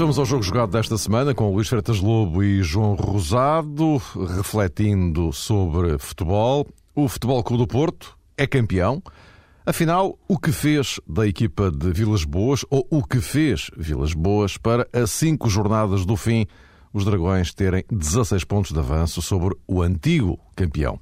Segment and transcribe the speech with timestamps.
[0.00, 4.00] Vamos ao jogo jogado desta semana com Luís Freitas Lobo e João Rosado,
[4.34, 6.66] refletindo sobre futebol.
[6.94, 9.02] O Futebol Clube do Porto é campeão.
[9.66, 14.56] Afinal, o que fez da equipa de Vilas Boas, ou o que fez Vilas Boas,
[14.56, 16.46] para a cinco jornadas do fim
[16.92, 20.98] os Dragões terem 16 pontos de avanço sobre o antigo campeão.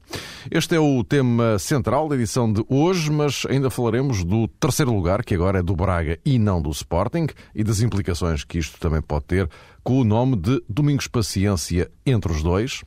[0.50, 5.24] Este é o tema central da edição de hoje, mas ainda falaremos do terceiro lugar,
[5.24, 9.00] que agora é do Braga e não do Sporting, e das implicações que isto também
[9.00, 9.48] pode ter
[9.82, 12.82] com o nome de Domingos Paciência entre os dois.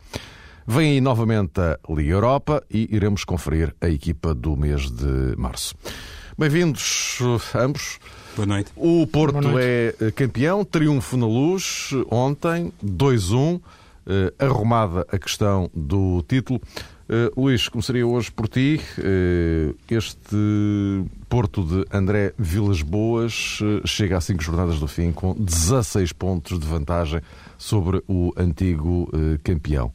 [0.68, 5.76] Vem aí novamente a Liga Europa e iremos conferir a equipa do mês de março.
[6.38, 7.20] Bem-vindos
[7.56, 8.00] ambos.
[8.36, 8.72] Boa noite.
[8.76, 9.60] O Porto noite.
[9.60, 13.60] é eh, campeão, triunfo na luz ontem, 2-1,
[14.08, 16.62] eh, arrumada a questão do título.
[17.12, 18.80] Uh, Luís, começaria hoje por ti.
[18.98, 20.38] Uh, este
[21.28, 26.58] Porto de André Vilas Boas uh, chega a cinco jornadas do fim com 16 pontos
[26.58, 27.20] de vantagem
[27.58, 29.10] sobre o antigo
[29.44, 29.92] campeão.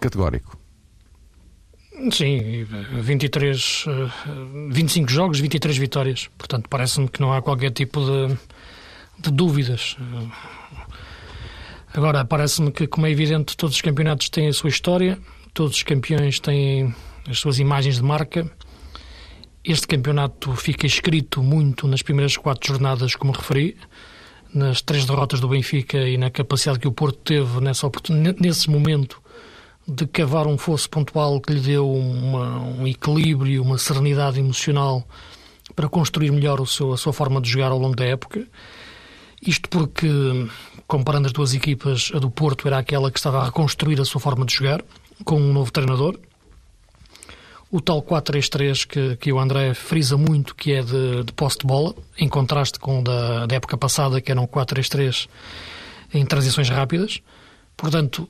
[0.00, 0.56] categórico.
[2.12, 2.66] Sim,
[3.00, 3.86] 23,
[4.70, 6.28] 25 jogos, 23 vitórias.
[6.36, 8.36] Portanto, parece-me que não há qualquer tipo de,
[9.18, 9.96] de dúvidas.
[11.94, 15.18] Agora, parece-me que, como é evidente, todos os campeonatos têm a sua história,
[15.54, 16.94] todos os campeões têm
[17.28, 18.50] as suas imagens de marca.
[19.64, 23.74] Este campeonato fica escrito muito nas primeiras quatro jornadas, como referi,
[24.52, 27.90] nas três derrotas do Benfica e na capacidade que o Porto teve nessa,
[28.38, 29.20] nesse momento
[29.86, 35.06] de cavar um fosso pontual que lhe deu uma, um equilíbrio, uma serenidade emocional
[35.74, 38.46] para construir melhor o seu, a sua forma de jogar ao longo da época.
[39.40, 40.08] Isto porque,
[40.86, 44.20] comparando as duas equipas, a do Porto era aquela que estava a reconstruir a sua
[44.20, 44.82] forma de jogar,
[45.24, 46.18] com um novo treinador.
[47.70, 51.66] O tal 4-3-3 que, que o André frisa muito, que é de, de posse de
[51.66, 55.28] bola, em contraste com o da, da época passada, que eram 4-3-3
[56.14, 57.20] em transições rápidas.
[57.76, 58.28] Portanto,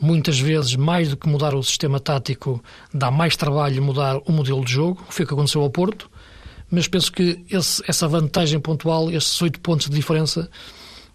[0.00, 2.62] muitas vezes, mais do que mudar o sistema tático,
[2.92, 6.10] dá mais trabalho mudar o modelo de jogo, foi o que aconteceu ao Porto,
[6.70, 10.50] mas penso que esse, essa vantagem pontual, esses oito pontos de diferença,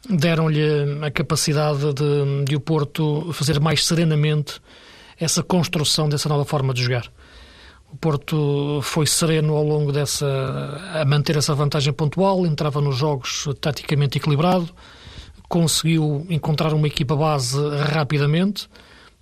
[0.10, 0.64] deram-lhe
[1.02, 4.62] a capacidade de, de o Porto fazer mais serenamente
[5.20, 7.12] essa construção dessa nova forma de jogar.
[7.92, 10.26] O Porto foi sereno ao longo dessa.
[10.94, 14.70] a manter essa vantagem pontual, entrava nos jogos taticamente equilibrado,
[15.50, 17.58] conseguiu encontrar uma equipa base
[17.92, 18.70] rapidamente,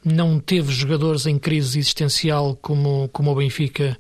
[0.04, 3.98] não teve jogadores em crise existencial como, como o Benfica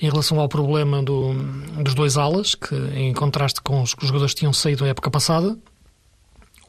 [0.00, 1.34] em relação ao problema do,
[1.82, 5.10] dos dois alas, que em contraste com os que os jogadores tinham saído na época
[5.10, 5.56] passada.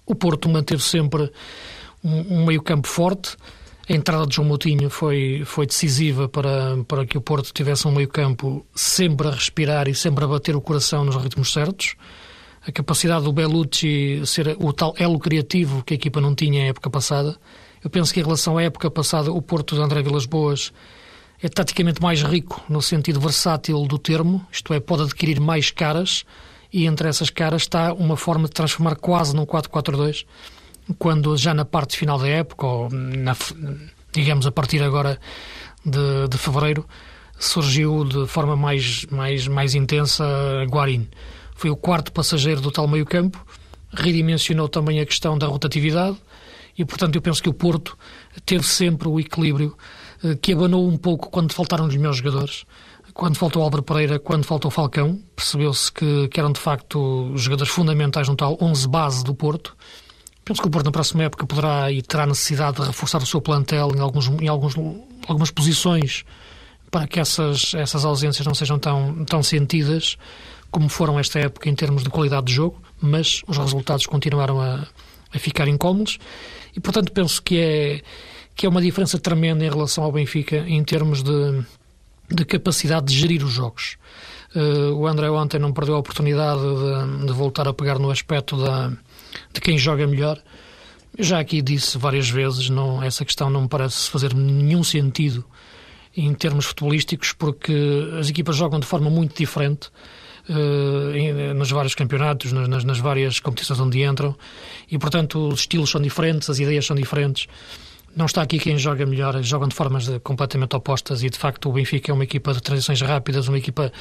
[0.06, 1.32] O Porto manteve sempre
[2.04, 3.36] um, um meio-campo forte.
[3.90, 7.92] A entrada de João Moutinho foi, foi decisiva para, para que o Porto tivesse um
[7.92, 11.96] meio-campo sempre a respirar e sempre a bater o coração nos ritmos certos
[12.68, 16.68] a capacidade do Bellucci ser o tal elo criativo que a equipa não tinha na
[16.68, 17.38] época passada.
[17.82, 20.74] Eu penso que em relação à época passada, o Porto de André Vilas Boas
[21.42, 26.26] é taticamente mais rico no sentido versátil do termo, isto é, pode adquirir mais caras
[26.74, 30.26] e entre essas caras está uma forma de transformar quase num 4-4-2,
[31.00, 33.36] quando já na parte final da época, ou na,
[34.12, 35.18] digamos a partir agora
[35.86, 36.86] de, de fevereiro,
[37.40, 40.26] surgiu de forma mais, mais, mais intensa
[40.70, 41.08] Guarin
[41.58, 43.44] foi o quarto passageiro do tal meio-campo,
[43.92, 46.16] redimensionou também a questão da rotatividade
[46.78, 47.98] e, portanto, eu penso que o Porto
[48.46, 49.76] teve sempre o equilíbrio
[50.24, 52.64] eh, que abanou um pouco quando faltaram os melhores jogadores.
[53.14, 58.28] Quando faltou Álvaro Pereira, quando faltou Falcão, percebeu-se que, que eram de facto jogadores fundamentais
[58.30, 59.76] no tal 11 base do Porto.
[60.46, 63.42] Penso que o Porto na próxima época poderá e terá necessidade de reforçar o seu
[63.42, 64.76] plantel em, alguns, em alguns,
[65.28, 66.24] algumas posições
[66.92, 70.16] para que essas, essas ausências não sejam tão, tão sentidas
[70.72, 74.88] como foram esta época em termos de qualidade de jogo, mas os resultados continuaram a,
[75.34, 76.20] a ficar incómodos
[76.76, 78.02] e, portanto, penso que é,
[78.56, 81.64] que é uma diferença tremenda em relação ao Benfica em termos de,
[82.30, 83.98] de capacidade de gerir os jogos.
[84.56, 88.58] Uh, o André ontem não perdeu a oportunidade de, de voltar a pegar no aspecto
[88.58, 88.92] da,
[89.54, 90.42] de quem joga melhor.
[91.20, 95.44] Já aqui disse várias vezes, não, essa questão não me parece fazer nenhum sentido
[96.16, 97.74] em termos futebolísticos, porque
[98.20, 99.90] as equipas jogam de forma muito diferente
[100.50, 104.36] uh, nos vários campeonatos, nas, nas, várias competições onde entram,
[104.90, 107.48] e portanto os estilos são diferentes, as ideias são diferentes.
[108.16, 111.74] Não está aqui quem joga melhor, jogam de formas completamente opostas e de facto o
[111.74, 113.92] Benfica é uma equipa de transições rápidas, uma equipa,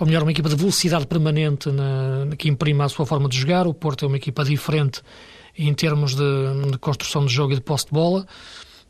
[0.00, 3.68] ou melhor, uma equipa de velocidade permanente na, que imprima a sua forma de jogar.
[3.68, 5.02] O Porto é uma equipa diferente
[5.56, 8.26] em termos de, de construção de jogo e de posse de bola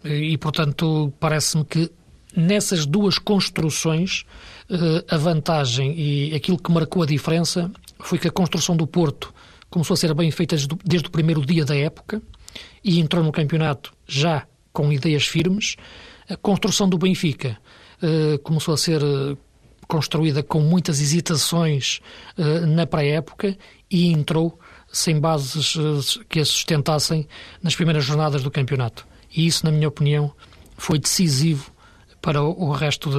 [0.03, 1.91] e, portanto, parece-me que
[2.35, 4.60] nessas duas construções eh,
[5.08, 9.34] a vantagem e aquilo que marcou a diferença foi que a construção do Porto
[9.69, 12.22] começou a ser bem feita desde o primeiro dia da época
[12.82, 15.76] e entrou no campeonato já com ideias firmes.
[16.28, 17.58] A construção do Benfica
[18.02, 19.37] uh, começou a ser uh,
[19.88, 22.00] construída com muitas hesitações
[22.69, 23.58] na pré-época
[23.90, 24.56] e entrou
[24.93, 25.75] sem bases
[26.28, 27.26] que a sustentassem
[27.61, 29.05] nas primeiras jornadas do campeonato.
[29.34, 30.32] E isso, na minha opinião,
[30.76, 31.69] foi decisivo
[32.20, 33.11] para o resto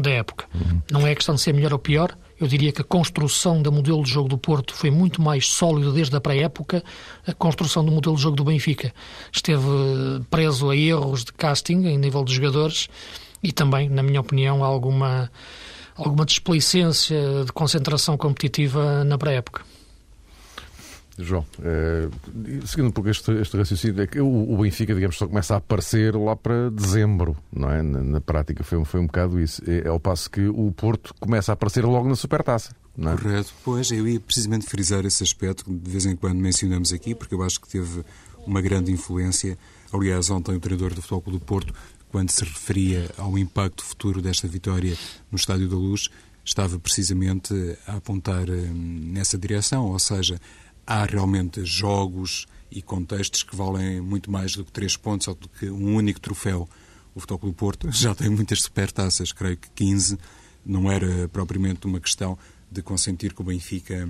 [0.00, 0.46] da época.
[0.54, 0.80] Uhum.
[0.90, 4.02] Não é questão de ser melhor ou pior, eu diria que a construção do modelo
[4.02, 6.84] de jogo do Porto foi muito mais sólida desde a pré-época.
[7.26, 8.92] A construção do modelo de jogo do Benfica
[9.32, 9.64] esteve
[10.30, 12.88] preso a erros de casting em nível de jogadores
[13.42, 15.30] e também, na minha opinião, alguma,
[15.96, 19.62] alguma desplicência de concentração competitiva na pré-época.
[21.18, 22.08] João, é,
[22.66, 25.56] seguindo um pouco este, este raciocínio, é que o, o, Benfica, digamos, só começa a
[25.58, 27.82] aparecer lá para dezembro, não é?
[27.82, 29.62] Na, na, prática foi, foi um bocado isso.
[29.66, 32.74] É, ao passo que o Porto começa a aparecer logo na Supertaça.
[32.96, 33.16] Não é?
[33.16, 37.14] Correto, pois eu ia precisamente frisar esse aspecto que de vez em quando mencionamos aqui,
[37.14, 38.04] porque eu acho que teve
[38.46, 39.58] uma grande influência.
[39.92, 41.74] Aliás, ontem o treinador do Futebol do Porto,
[42.10, 44.96] quando se referia ao impacto futuro desta vitória
[45.30, 46.10] no Estádio da Luz,
[46.44, 47.52] estava precisamente
[47.86, 50.40] a apontar hum, nessa direção, ou seja,
[50.86, 55.48] há realmente jogos e contextos que valem muito mais do que três pontos ou do
[55.48, 56.68] que um único troféu.
[57.14, 60.18] O Futebol do Porto já tem muitas supertaças, creio que 15.
[60.64, 62.38] Não era propriamente uma questão
[62.70, 64.08] de consentir que o Benfica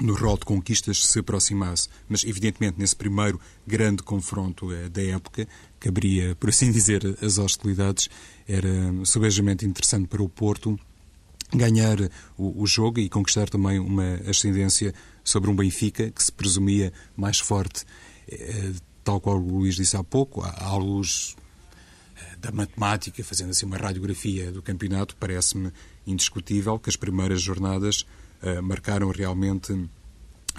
[0.00, 1.88] no rol de conquistas se aproximasse.
[2.08, 5.46] Mas, evidentemente, nesse primeiro grande confronto eh, da época,
[5.78, 8.08] que abria, por assim dizer, as hostilidades,
[8.48, 8.68] era
[9.04, 10.78] subejamente interessante para o Porto
[11.54, 11.98] ganhar
[12.36, 17.38] o, o, jogo e conquistar também uma ascendência sobre um Benfica que se presumia mais
[17.38, 17.84] forte.
[18.28, 18.72] Eh,
[19.04, 21.36] tal qual o Luís disse há pouco, à luz
[22.16, 25.72] eh, da matemática, fazendo assim uma radiografia do campeonato, parece-me
[26.06, 28.06] indiscutível que as primeiras jornadas
[28.42, 29.88] uh, marcaram realmente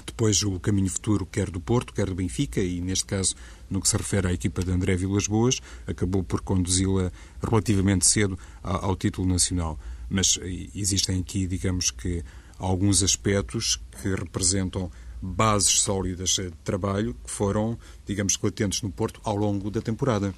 [0.05, 3.35] depois o caminho futuro, quer do Porto, quer do Benfica, e neste caso,
[3.69, 7.11] no que se refere à equipa de André Vilas Boas, acabou por conduzi-la
[7.41, 9.77] relativamente cedo ao, ao título nacional.
[10.09, 10.39] Mas
[10.75, 12.23] existem aqui, digamos que,
[12.57, 14.91] alguns aspectos que representam
[15.21, 20.33] bases sólidas de trabalho que foram, digamos, latentes no Porto ao longo da temporada,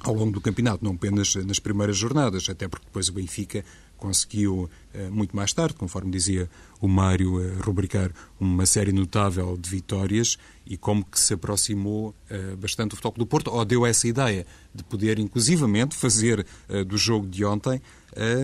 [0.00, 3.64] ao longo do campeonato, não apenas nas primeiras jornadas, até porque depois o Benfica
[3.96, 6.48] conseguiu, eh, muito mais tarde, conforme dizia
[6.80, 12.54] o Mário, eh, rubricar uma série notável de vitórias e como que se aproximou eh,
[12.54, 16.46] bastante do Futebol do Porto, ou deu essa ideia de poder, inclusivamente, fazer
[16.86, 17.82] do jogo de ontem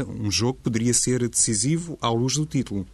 [0.06, 2.86] um jogo que poderia ser decisivo à luz do título.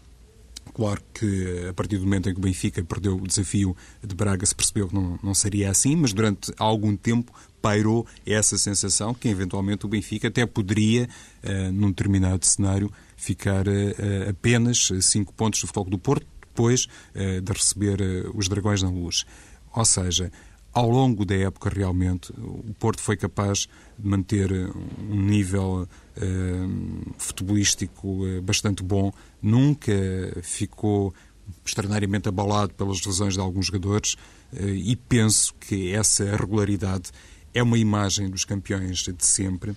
[0.73, 4.47] Claro que a partir do momento em que o Benfica perdeu o desafio de Braga
[4.47, 9.29] se percebeu que não, não seria assim, mas durante algum tempo pairou essa sensação que
[9.29, 11.09] eventualmente o Benfica até poderia,
[11.45, 17.41] uh, num determinado cenário, ficar uh, apenas cinco pontos do Futebol do Porto depois uh,
[17.41, 18.01] de receber
[18.35, 19.27] os Dragões na Luz.
[19.75, 20.33] Ou seja,
[20.73, 23.69] ao longo da época, realmente, o Porto foi capaz
[23.99, 29.13] de manter um nível uh, futebolístico uh, bastante bom.
[29.43, 29.93] Nunca
[30.43, 31.13] ficou
[31.65, 34.15] extraordinariamente abalado pelas lesões de alguns jogadores
[34.53, 37.11] uh, e penso que essa regularidade
[37.53, 39.77] é uma imagem dos campeões de sempre.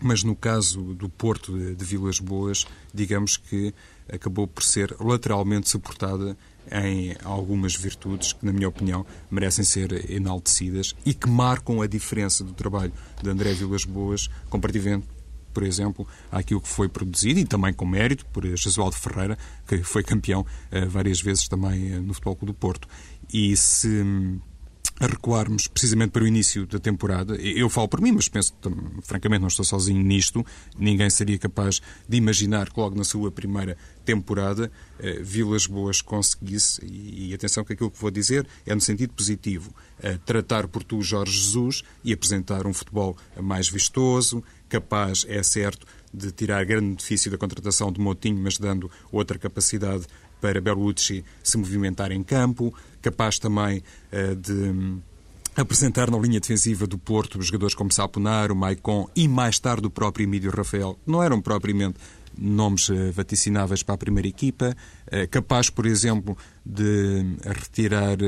[0.00, 3.72] Mas no caso do Porto de, de Vilas Boas, digamos que
[4.12, 6.36] acabou por ser lateralmente suportada
[6.70, 12.44] em algumas virtudes que, na minha opinião, merecem ser enaltecidas e que marcam a diferença
[12.44, 15.06] do trabalho de André Vilas Boas comparativamente
[15.52, 20.04] por exemplo, àquilo que foi produzido e também com mérito por Jesualdo Ferreira, que foi
[20.04, 22.86] campeão uh, várias vezes também uh, no Futebol Clube do Porto.
[23.32, 24.38] E se hum,
[25.00, 27.36] a recuarmos precisamente para o início da temporada.
[27.36, 28.52] Eu falo por mim, mas penso,
[29.02, 30.44] francamente, não estou sozinho nisto.
[30.76, 36.80] Ninguém seria capaz de imaginar que logo na sua primeira temporada eh, Vilas Boas conseguisse,
[36.84, 41.02] e, atenção que aquilo que vou dizer é no sentido positivo, eh, tratar por tu
[41.02, 47.30] Jorge Jesus e apresentar um futebol mais vistoso, capaz, é certo, de tirar grande benefício
[47.30, 50.06] da contratação de Motinho, mas dando outra capacidade
[50.40, 55.00] para Berlucci se movimentar em campo, capaz também uh, de um,
[55.56, 59.90] apresentar na linha defensiva do Porto jogadores como Saponar, o Maicon e mais tarde o
[59.90, 61.98] próprio Emílio Rafael, não eram propriamente
[62.36, 64.76] nomes uh, vaticináveis para a primeira equipa,
[65.06, 68.18] uh, capaz, por exemplo, de retirar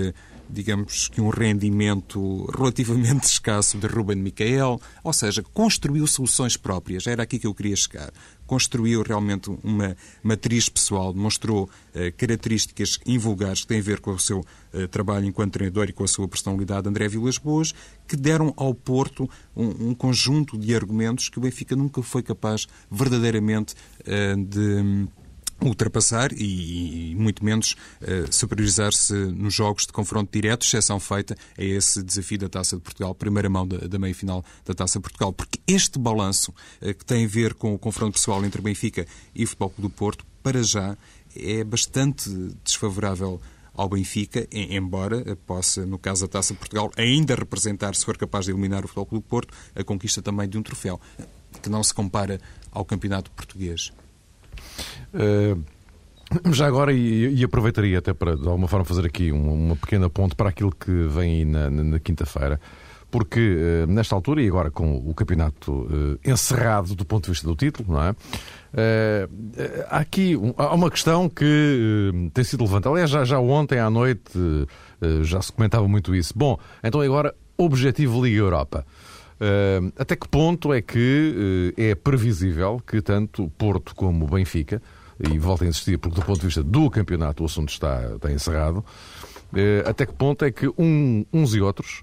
[0.53, 7.23] digamos que um rendimento relativamente escasso de Ruben Micael, ou seja, construiu soluções próprias, era
[7.23, 8.13] aqui que eu queria chegar.
[8.47, 14.19] Construiu realmente uma matriz pessoal, demonstrou eh, características invulgares que têm a ver com o
[14.19, 17.73] seu eh, trabalho enquanto treinador e com a sua personalidade, André Vilas Boas,
[18.09, 22.67] que deram ao Porto um, um conjunto de argumentos que o Benfica nunca foi capaz
[22.91, 25.09] verdadeiramente eh, de
[25.63, 31.63] ultrapassar e, e, muito menos uh, superiorizar-se nos jogos de confronto direto, exceção feita a
[31.63, 35.33] esse desafio da Taça de Portugal, primeira mão da, da meia-final da Taça de Portugal.
[35.33, 39.47] Porque este balanço uh, que tem a ver com o confronto pessoal entre Benfica e
[39.47, 40.97] Futebol Clube do Porto, para já,
[41.37, 42.31] é bastante
[42.65, 43.41] desfavorável
[43.75, 48.45] ao Benfica, embora possa, no caso da Taça de Portugal, ainda representar, se for capaz
[48.45, 51.01] de eliminar o Futebol Clube do Porto, a conquista também de um troféu,
[51.63, 52.41] que não se compara
[52.71, 53.93] ao campeonato português.
[55.15, 55.63] Uh,
[56.53, 60.49] já agora, e, aproveitaria até para, de alguma forma, fazer aqui uma, pequena ponte para
[60.49, 62.61] aquilo que vem aí na, na, na quinta-feira,
[63.11, 67.47] porque uh, nesta altura, e agora com o campeonato uh, encerrado do ponto de vista
[67.47, 68.15] do título, não é?
[69.89, 72.95] há aqui há uma questão que tem sido levantada.
[72.95, 74.31] Aliás, já, já ontem à noite
[75.23, 76.33] já se comentava muito isso.
[76.37, 78.87] Bom, então agora, objetivo Liga Europa.
[79.99, 84.81] Até que ponto é que é previsível que tanto Porto como Benfica,
[85.29, 88.33] e volto a insistir, porque do ponto de vista do campeonato o assunto está, está
[88.33, 92.03] encerrado, uh, até que ponto é que um, uns e outros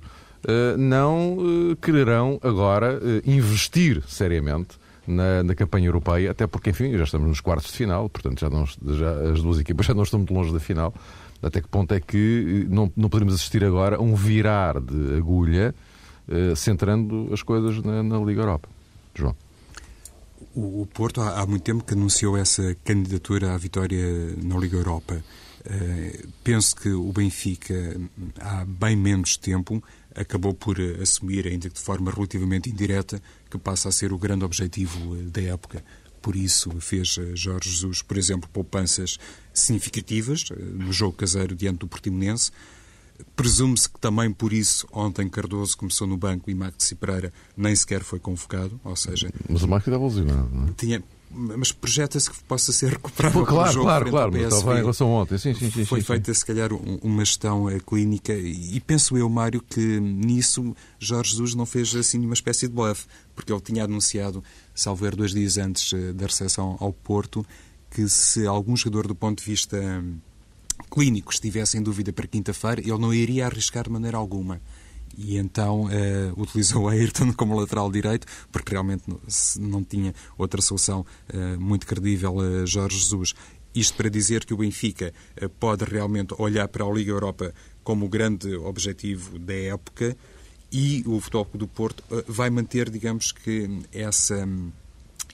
[0.77, 1.37] não
[1.81, 7.71] quererão agora investir seriamente na, na, campanha europeia, até porque, enfim, já estamos nos quartos
[7.71, 10.59] de final, portanto, já, não, já as duas equipas já não estão muito longe da
[10.59, 10.93] final.
[11.41, 15.75] Até que ponto é que não, não podemos assistir agora a um virar de agulha
[16.29, 18.67] eh, centrando as coisas na, na, Liga Europa.
[19.15, 19.35] João.
[20.59, 25.23] O, Porto há, há, muito tempo que anunciou essa candidatura à vitória na Liga Europa.
[25.63, 27.95] Uh, penso que o Benfica,
[28.39, 29.83] há bem menos tempo,
[30.15, 33.21] acabou por assumir, ainda que de forma relativamente indireta,
[33.51, 35.85] que passa a ser o grande objetivo da época.
[36.23, 39.19] Por isso fez Jorge Jesus, por exemplo, poupanças
[39.53, 42.49] significativas no jogo caseiro diante do Portimonense,
[43.35, 48.03] Presume-se que também por isso ontem Cardoso começou no banco e Maxi Pereira nem sequer
[48.03, 49.29] foi convocado, ou seja...
[49.49, 50.71] Mas o Maxi estava lesionado, não é?
[50.77, 54.81] Tinha, mas projeta-se que possa ser recuperado Pô, claro, jogo claro, claro, mas estava em
[54.81, 55.37] relação ontem.
[55.37, 59.29] Sim, sim, sim, Foi sim, feita, se calhar, uma gestão eh, clínica e penso eu,
[59.29, 63.05] Mário, que nisso Jorge Jesus não fez assim uma espécie de bluff,
[63.35, 64.43] porque ele tinha anunciado,
[64.73, 67.45] salvo ver dois dias antes eh, da recepção ao Porto,
[67.91, 69.77] que se algum jogador do ponto de vista
[70.89, 74.61] clínico estivesse em dúvida para quinta-feira, ele não iria arriscar de maneira alguma.
[75.17, 79.19] E então uh, utilizou Ayrton como lateral direito, porque realmente não,
[79.59, 83.33] não tinha outra solução uh, muito credível a Jorge Jesus.
[83.73, 87.53] Isto para dizer que o Benfica uh, pode realmente olhar para a Liga Europa
[87.83, 90.15] como o grande objetivo da época
[90.71, 94.69] e o Futebol do Porto vai manter, digamos que, essa um,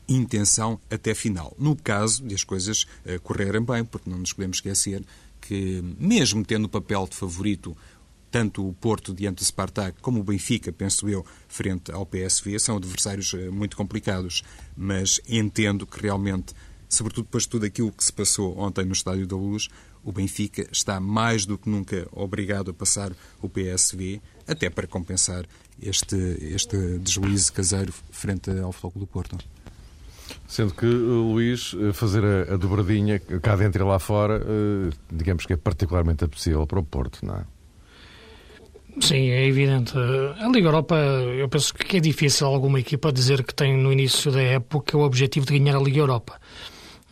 [0.08, 1.56] intenção até final.
[1.58, 2.86] No caso de as coisas
[3.24, 5.04] correrem bem, porque não nos podemos esquecer
[5.48, 7.76] que, mesmo tendo o papel de favorito
[8.32, 12.78] tanto o Porto diante do Spartak como o Benfica, penso eu, frente ao PSV, são
[12.78, 14.42] adversários eh, muito complicados,
[14.76, 16.56] mas entendo que realmente,
[16.90, 19.70] sobretudo depois de tudo aquilo que se passou ontem no Estádio da Luz,
[20.04, 25.46] o Benfica está mais do que nunca obrigado a passar o PSV, até para compensar
[25.80, 29.38] este, este deslize caseiro frente ao Futebol do Porto.
[30.48, 35.46] Sendo que, Luís, eh, fazer a, a dobradinha cá dentro e lá fora, eh, digamos
[35.46, 37.44] que é particularmente apetecível para o Porto, não é?
[39.02, 39.94] Sim, é evidente.
[39.98, 44.32] A Liga Europa, eu penso que é difícil alguma equipa dizer que tem no início
[44.32, 46.40] da época o objetivo de ganhar a Liga Europa.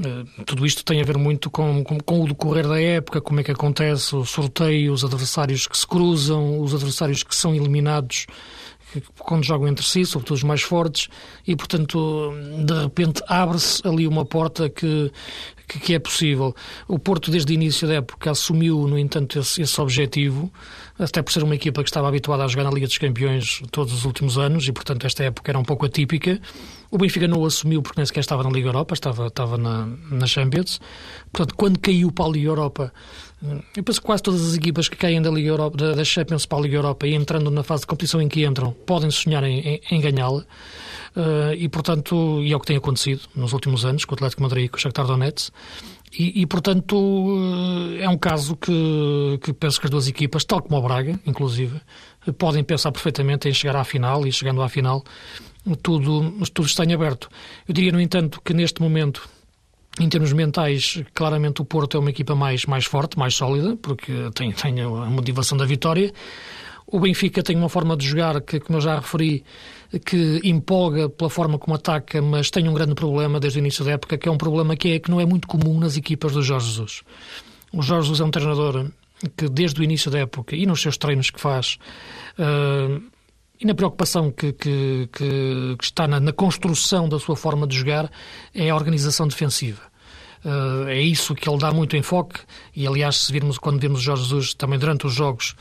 [0.03, 3.39] Eh, tudo isto tem a ver muito com, com, com, o decorrer da época, como
[3.39, 8.25] é que acontece o sorteio, os adversários que se cruzam, os adversários que são eliminados
[9.19, 11.07] quando jogam entre si, sobretudo os mais fortes,
[11.47, 12.33] e portanto,
[12.65, 15.11] de repente, abre-se ali uma porta que,
[15.67, 16.55] que, que, é possível.
[16.87, 20.51] O Porto, desde o início da época, assumiu, no entanto, esse, esse objetivo,
[20.99, 23.93] até por ser uma equipa que estava habituada a jogar na Liga dos Campeões todos
[23.93, 26.39] os últimos anos, e portanto, esta época era um pouco atípica.
[26.89, 29.87] O Benfica não o assumiu porque nem sequer estava na Liga Europa, estava, estava na,
[30.09, 30.81] na Champions.
[31.31, 32.93] Portanto, quando caiu para a Liga Europa,
[33.75, 36.45] eu penso que quase todas as equipas que caem da, Liga Europa, da, da Champions
[36.45, 39.43] para a Liga Europa e entrando na fase de competição em que entram, podem sonhar
[39.43, 40.45] em, em, em ganhá-la.
[41.15, 44.43] Uh, e, portanto, e é o que tem acontecido nos últimos anos com o Atlético
[44.43, 45.51] Madrid e com o Shakhtar Donetsk.
[46.17, 50.61] E, e, portanto, uh, é um caso que, que penso que as duas equipas, tal
[50.61, 51.81] como o Braga, inclusive,
[52.37, 55.03] podem pensar perfeitamente em chegar à final e, chegando à final,
[55.81, 57.27] tudo, tudo está em aberto.
[57.67, 59.27] Eu diria, no entanto, que neste momento
[59.99, 64.13] em termos mentais, claramente o Porto é uma equipa mais, mais forte, mais sólida, porque
[64.33, 66.13] tem, tem a motivação da vitória.
[66.87, 69.43] O Benfica tem uma forma de jogar que, como eu já referi,
[70.05, 73.91] que empolga pela forma como ataca, mas tem um grande problema desde o início da
[73.91, 76.41] época, que é um problema que, é, que não é muito comum nas equipas do
[76.41, 77.01] Jorge Jesus.
[77.73, 78.89] O Jorge Jesus é um treinador
[79.35, 81.77] que, desde o início da época e nos seus treinos que faz,
[82.39, 83.01] uh,
[83.61, 88.11] e na preocupação que, que, que está na, na, construção da sua forma de jogar
[88.55, 89.83] é a organização defensiva.
[90.43, 92.39] Uh, é isso que ele dá muito enfoque
[92.75, 95.55] e, aliás, se virmos, quando vemos Jorge Jesus também durante os jogos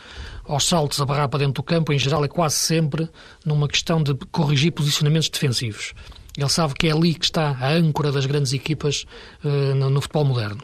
[0.47, 3.07] aos saltos a barrar para dentro do campo, em geral é quase sempre
[3.45, 5.93] numa questão de corrigir posicionamentos defensivos.
[6.39, 9.05] Ele sabe que é ali que está a âncora das grandes equipas
[9.45, 10.63] uh, no, no, futebol moderno.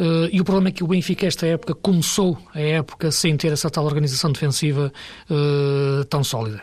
[0.00, 3.52] Uh, e o problema é que o Benfica, esta época, começou a época sem ter
[3.52, 4.90] essa tal organização defensiva
[5.28, 6.62] uh, tão sólida.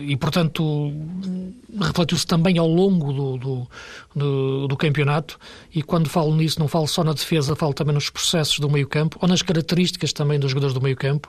[0.00, 0.92] e, portanto,
[1.78, 3.68] refletiu-se também ao longo do, do,
[4.16, 5.38] do, do, campeonato.
[5.72, 9.18] E quando falo nisso, não falo só na defesa, falo também nos processos do meio-campo
[9.20, 11.28] ou nas características também dos jogadores do meio-campo.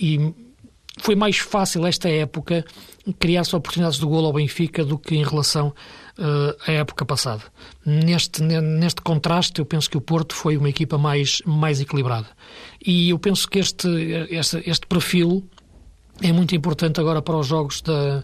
[0.00, 0.34] e
[0.98, 2.64] foi mais fácil esta época
[3.18, 5.74] criar-se oportunidades de golo ao Benfica do que em relação
[6.18, 7.42] uh, à época passada.
[7.84, 12.28] Neste, neste contraste, eu penso que o Porto foi uma equipa mais, mais equilibrada.
[12.84, 13.88] E eu penso que este,
[14.30, 15.44] este, este perfil
[16.22, 18.22] é muito importante agora para os jogos da,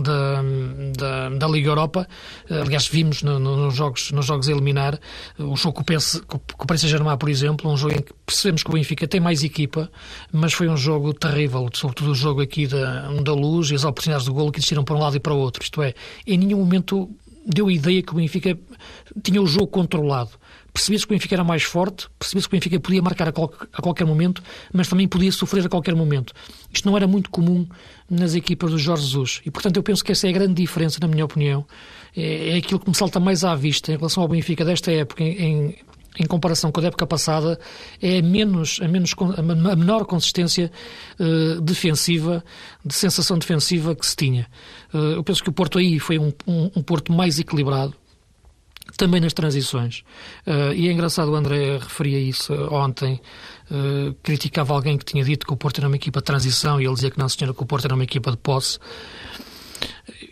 [0.00, 0.42] da,
[0.96, 2.06] da, da Liga Europa.
[2.48, 4.98] Aliás, vimos no, no, nos, jogos, nos jogos a eliminar
[5.38, 8.12] o jogo com o, PS, com o Paris Saint-Germain, por exemplo, um jogo em que
[8.26, 9.90] percebemos que o Benfica tem mais equipa,
[10.32, 14.26] mas foi um jogo terrível, sobretudo o jogo aqui da, da luz e as oportunidades
[14.26, 15.62] de golo que existiram para um lado e para o outro.
[15.62, 15.94] Isto é,
[16.26, 17.08] em nenhum momento
[17.46, 18.58] deu a ideia que o Benfica
[19.22, 20.30] tinha o jogo controlado
[20.72, 23.52] percebia-se que o Benfica era mais forte, percebia-se que o Benfica podia marcar a, qual,
[23.72, 24.42] a, qualquer momento,
[24.72, 26.32] mas também podia sofrer a qualquer momento.
[26.72, 27.66] Isto não era muito comum
[28.08, 29.40] nas equipas do Jorge Jesus.
[29.44, 31.64] E, portanto, eu penso que essa é a grande diferença, na minha opinião.
[32.16, 35.22] É, é aquilo que me salta mais à vista em relação ao Benfica desta época,
[35.22, 35.76] em,
[36.18, 37.58] em, comparação com a época passada,
[38.00, 40.70] é a, menos, a, menos, a menor consistência
[41.18, 42.44] uh, defensiva,
[42.84, 44.48] de sensação defensiva que se tinha.
[44.92, 47.94] Uh, eu penso que o Porto aí foi um, um, um Porto mais equilibrado,
[48.96, 50.02] também nas transições.
[50.46, 53.20] Uh, e é engraçado, o André referia isso ontem,
[53.70, 56.84] uh, criticava alguém que tinha dito que o Porto era uma equipa de transição e
[56.84, 58.78] ele dizia que não, senhora, que o Porto era uma equipa de posse.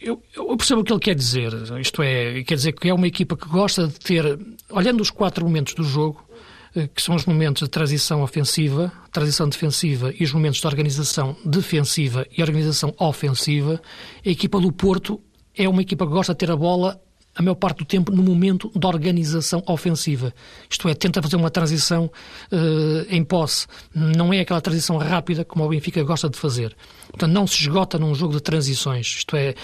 [0.01, 3.07] Eu, eu, percebo o que ele quer dizer, isto é, quer dizer que é uma
[3.07, 4.39] equipa que gosta de ter,
[4.71, 6.28] olhando os quatro momentos do jogo,
[6.87, 12.27] que são os momentos de transição ofensiva, transição defensiva e os momentos de organização defensiva
[12.37, 13.81] e organização ofensiva,
[14.25, 15.21] a equipa do Porto
[15.57, 17.01] é uma equipa que gosta de ter a bola
[17.39, 20.35] a maior parte do tempo no momento da organização ofensiva.
[20.69, 22.11] Isto é, tenta fazer uma transição
[22.51, 23.67] uh, em posse.
[23.95, 26.77] Não é aquela transição rápida como o Benfica gosta de fazer.
[27.11, 29.07] Portanto, não se esgota num jogo de transições.
[29.19, 29.55] Isto é,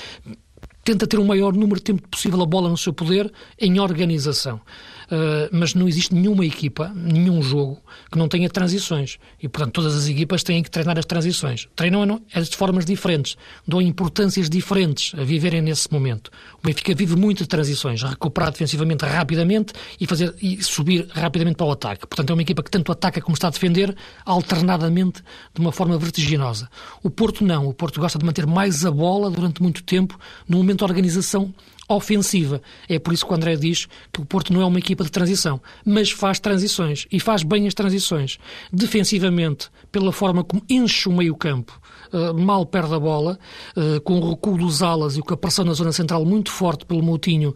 [0.85, 4.61] tenta ter o maior número de tempo possível a bola no seu poder em organização.
[5.05, 9.19] Uh, mas não existe nenhuma equipa, nenhum jogo que não tenha transições.
[9.43, 11.69] E, portanto, todas as equipas têm que treinar as transições.
[11.75, 13.37] Treinam as de formas diferentes,
[13.67, 16.31] dão importâncias diferentes a viverem nesse momento.
[16.63, 21.67] O Benfica vive muito de transições, recuperar defensivamente rapidamente e, fazer, e subir rapidamente para
[21.67, 22.07] o ataque.
[22.07, 25.23] Portanto, é uma equipa que tanto ataca como está a defender, alternadamente,
[25.55, 26.69] de uma forma vertiginosa.
[27.03, 27.69] O Porto não.
[27.69, 31.55] O Porto gosta de manter mais a bola durante muito tempo, no momento de organização
[31.89, 32.61] ofensiva.
[32.89, 35.11] É por isso que o André diz que o Porto não é uma equipa de
[35.11, 38.39] transição, mas faz transições e faz bem as transições.
[38.73, 41.81] Defensivamente, pela forma como enche o meio-campo,
[42.13, 43.39] uh, mal perde a bola,
[43.77, 46.87] uh, com o recuo dos alas e o que apareceu na zona central muito forte
[46.87, 47.51] pelo Moutinho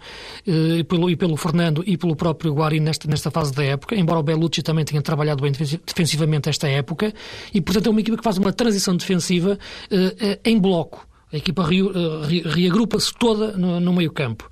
[0.47, 3.95] uh, e, pelo, e pelo Fernando e pelo próprio Guari nesta, nesta fase da época,
[3.95, 7.13] embora o Bellucci também tenha trabalhado bem defensivamente esta época,
[7.53, 9.59] e portanto é uma equipa que faz uma transição defensiva
[10.45, 11.07] em bloco.
[11.33, 14.49] A equipa reagrupa-se toda no, no meio campo.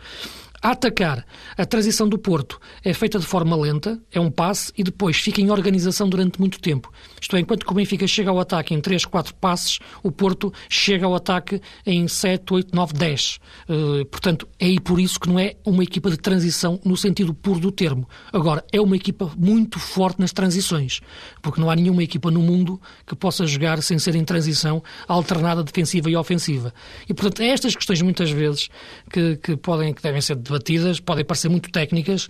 [0.67, 1.25] A atacar,
[1.57, 5.41] a transição do Porto é feita de forma lenta, é um passe e depois fica
[5.41, 6.93] em organização durante muito tempo.
[7.21, 10.53] Isto é, enquanto que o Benfica chega ao ataque em 3, 4 passes, o Porto
[10.69, 13.39] chega ao ataque em 7, 8, 9, 10.
[13.69, 17.33] Uh, portanto, é aí por isso que não é uma equipa de transição no sentido
[17.33, 18.09] puro do termo.
[18.33, 20.99] Agora, é uma equipa muito forte nas transições,
[21.41, 25.63] porque não há nenhuma equipa no mundo que possa jogar sem ser em transição alternada
[25.63, 26.75] defensiva e ofensiva.
[27.09, 28.69] E, portanto, é estas questões muitas vezes
[29.09, 32.29] que, que podem, que devem ser debatidas debatidas, podem parecer muito técnicas,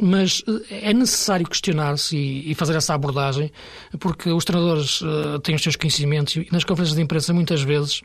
[0.00, 3.50] mas eh, é necessário questionar-se e, fazer essa abordagem,
[3.98, 8.02] porque os treinadores uh, têm os seus conhecimentos e nas conferências de imprensa muitas vezes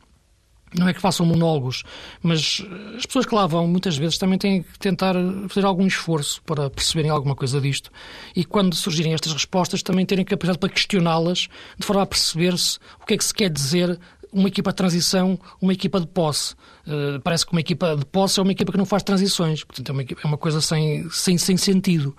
[0.77, 1.83] não é que façam monólogos,
[2.21, 5.15] mas eh, as pessoas que lá vão muitas vezes também têm que tentar
[5.47, 7.91] fazer algum esforço para perceberem alguma coisa disto.
[8.35, 13.05] E quando surgirem estas respostas também terem capacidade para questioná-las de forma a perceber-se o
[13.05, 13.99] que é que se quer dizer
[14.31, 16.53] uma equipa de transição, uma equipa de posse.
[16.85, 19.63] Uh, parece que uma equipa de posse é uma equipa que não faz transições.
[19.63, 22.15] Portanto, é uma, é uma coisa sem, sem, sem sentido.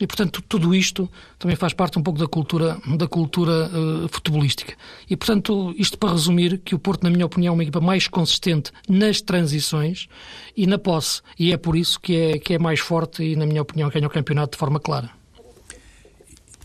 [0.00, 4.74] E, portanto, tudo isto também faz parte um pouco da cultura, da cultura uh, futebolística.
[5.08, 8.08] E, portanto, isto para resumir, que o Porto, na minha opinião, é uma equipa mais
[8.08, 10.08] consistente nas transições
[10.56, 11.22] e na posse.
[11.38, 14.06] E é por isso que é, que é mais forte e, na minha opinião, ganha
[14.06, 15.10] o campeonato de forma clara.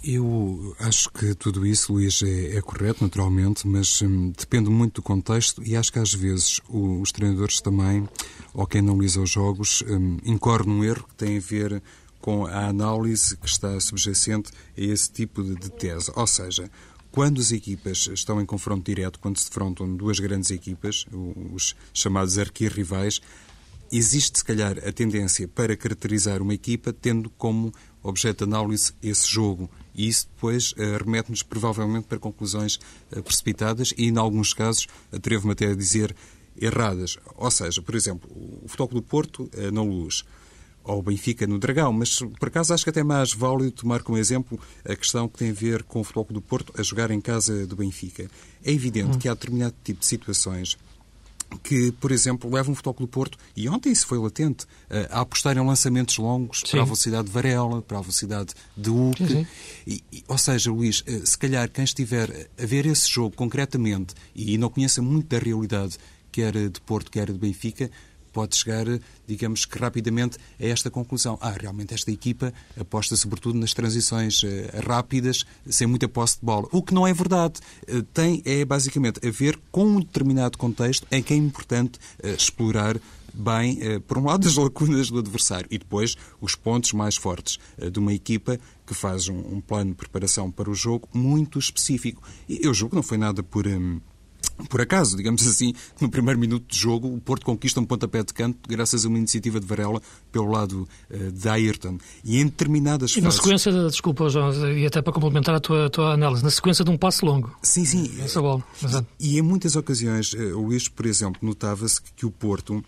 [0.04, 5.02] Eu acho que tudo isso, Luís, é, é correto, naturalmente, mas hum, depende muito do
[5.04, 8.10] contexto e acho que às vezes o, os treinadores também,
[8.52, 11.84] ou quem analisa os jogos, hum, incorre num erro que tem a ver
[12.20, 16.12] com a análise que está subjacente a esse tipo de, de tese.
[16.16, 16.68] Ou seja,
[17.12, 21.06] quando as equipas estão em confronto direto, quando se defrontam duas grandes equipas,
[21.54, 23.22] os chamados arquirrivais,
[23.92, 29.28] existe, se calhar, a tendência para caracterizar uma equipa tendo como objeto de análise esse
[29.28, 29.70] jogo.
[29.94, 32.80] E isso depois uh, remete-nos provavelmente para conclusões
[33.12, 36.16] uh, precipitadas e, em alguns casos, atrevo-me até a dizer
[36.60, 37.18] erradas.
[37.36, 38.30] Ou seja, por exemplo,
[38.64, 40.24] o Futebol do Porto uh, na Luz
[40.84, 44.02] ou o Benfica no Dragão, mas por acaso acho que até é mais válido tomar
[44.02, 47.12] como exemplo a questão que tem a ver com o Futebol do Porto a jogar
[47.12, 48.30] em casa do Benfica.
[48.64, 49.20] É evidente hum.
[49.20, 50.78] que há determinado tipo de situações
[51.60, 54.66] que, por exemplo, levam o Futebol do Porto, e ontem isso foi latente,
[55.10, 56.72] a apostar em lançamentos longos sim.
[56.72, 59.48] para a velocidade de Varela, para a velocidade de Hulk.
[59.88, 64.14] E, e, ou seja, Luís, eh, se calhar quem estiver a ver esse jogo concretamente
[64.36, 65.98] e não conheça muito da realidade,
[66.32, 67.92] quer de Porto, quer de Benfica,
[68.32, 68.86] pode chegar,
[69.28, 71.38] digamos que rapidamente, a esta conclusão.
[71.42, 74.48] Ah, realmente esta equipa aposta sobretudo nas transições uh,
[74.86, 76.68] rápidas, sem muita posse de bola.
[76.72, 77.60] O que não é verdade.
[77.88, 82.28] Uh, tem, é basicamente a ver com um determinado contexto em que é importante uh,
[82.28, 83.00] explorar
[83.34, 87.98] bem, por um lado, as lacunas do adversário e depois os pontos mais fortes de
[87.98, 92.22] uma equipa que faz um, plano de preparação para o jogo muito específico.
[92.50, 93.66] Eu julgo que não foi nada por.
[93.66, 94.02] Um,
[94.70, 98.34] por acaso, digamos assim, no primeiro minuto de jogo, o Porto conquista um pontapé de
[98.34, 100.02] canto graças a uma iniciativa de Varela
[100.32, 101.98] pelo lado uh, de Ayrton.
[102.24, 103.24] E em determinadas e fases...
[103.24, 106.52] na sequência, de, desculpa, João, e até para complementar a tua, a tua análise, na
[106.52, 107.56] sequência de um passo longo.
[107.62, 108.22] Sim, sim.
[108.22, 108.64] Essa bola.
[109.20, 112.84] E, e em muitas ocasiões, uh, Luís, por exemplo, notava-se que, que o Porto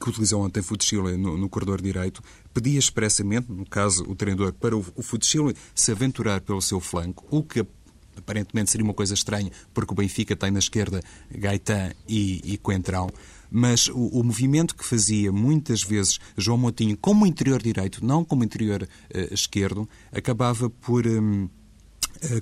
[0.00, 2.22] que utilizou ontem Futschile no, no corredor direito,
[2.54, 7.26] pedia expressamente, no caso o treinador, para o, o Futschile se aventurar pelo seu flanco,
[7.30, 7.60] o que
[8.16, 13.08] aparentemente seria uma coisa estranha, porque o Benfica tem na esquerda Gaetan e, e Coentrão,
[13.50, 18.44] mas o, o, movimento que fazia muitas vezes João Moutinho como interior direito, não como
[18.44, 21.48] interior uh, esquerdo, acabava por um,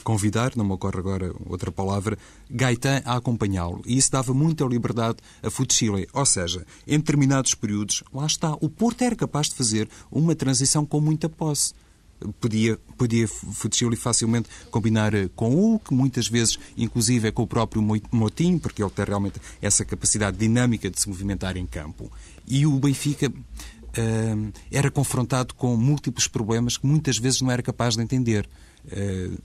[0.04, 3.82] convidar, não me ocorre agora outra palavra, Gaetan a acompanhá-lo.
[3.86, 6.08] E isso dava muita liberdade a Futsile.
[6.12, 10.84] Ou seja, em determinados períodos, lá está, o Porto era capaz de fazer uma transição
[10.84, 11.72] com muita posse
[12.40, 17.46] podia, podia Futsili facilmente combinar eh, com o que muitas vezes, inclusive, é com o
[17.46, 22.10] próprio Motinho, porque ele tem realmente essa capacidade dinâmica de se movimentar em campo.
[22.46, 27.96] E o Benfica uh, era confrontado com múltiplos problemas que muitas vezes não era capaz
[27.96, 28.48] de entender.
[28.82, 29.38] Uh,